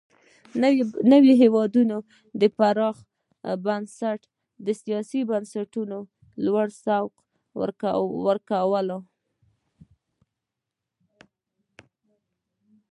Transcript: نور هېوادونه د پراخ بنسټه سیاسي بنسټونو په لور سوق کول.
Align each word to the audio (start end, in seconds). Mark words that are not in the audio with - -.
نور 1.09 1.23
هېوادونه 1.41 1.95
د 2.41 2.43
پراخ 2.57 2.95
بنسټه 3.65 4.73
سیاسي 4.83 5.21
بنسټونو 5.29 5.97
په 6.07 6.41
لور 6.45 6.67
سوق 6.83 7.11
کول. 8.51 8.87